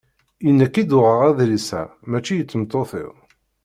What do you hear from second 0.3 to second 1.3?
I nekk i d-uɣeɣ